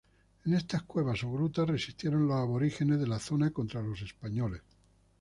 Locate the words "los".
2.27-2.35, 3.83-4.01